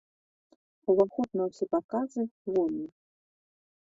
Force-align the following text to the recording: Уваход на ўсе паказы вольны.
Уваход 0.93 1.29
на 1.41 1.45
ўсе 1.49 1.65
паказы 1.73 2.23
вольны. 2.57 2.87